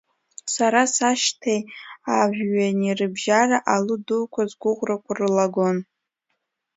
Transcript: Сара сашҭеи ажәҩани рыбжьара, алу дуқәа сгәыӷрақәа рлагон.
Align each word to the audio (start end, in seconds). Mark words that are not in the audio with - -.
Сара 0.53 0.81
сашҭеи 0.95 1.61
ажәҩани 2.19 2.97
рыбжьара, 2.99 3.57
алу 3.73 3.97
дуқәа 4.05 4.43
сгәыӷрақәа 4.51 5.13
рлагон. 5.19 5.77